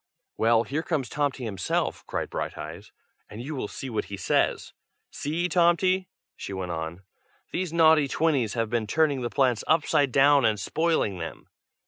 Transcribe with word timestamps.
"Well, 0.35 0.63
here 0.63 0.81
comes 0.81 1.09
Tomty 1.09 1.43
himself!" 1.45 2.03
cried 2.07 2.31
Brighteyes, 2.31 2.91
"and 3.29 3.39
you 3.39 3.53
will 3.53 3.67
see 3.67 3.87
what 3.87 4.05
he 4.05 4.17
says. 4.17 4.73
See, 5.11 5.47
Tomty!" 5.47 6.09
she 6.35 6.53
went 6.53 6.71
on. 6.71 7.03
"These 7.51 7.71
naughty 7.71 8.07
twinnies 8.07 8.55
have 8.55 8.71
been 8.71 8.87
turning 8.87 9.21
the 9.21 9.29
plants 9.29 9.63
upside 9.67 10.11
down, 10.11 10.43
and 10.43 10.59
spoiling 10.59 11.19
them!" 11.19 11.49